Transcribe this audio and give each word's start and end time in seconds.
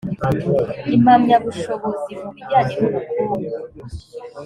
impamyabushobozi 0.95 2.11
mu 2.21 2.29
bijyanye 2.35 2.75
n 2.79 2.83
ubukungu 2.87 3.45